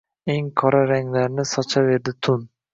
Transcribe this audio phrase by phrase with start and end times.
[0.35, 2.53] Eng qora ranglarni sochaverdi tun.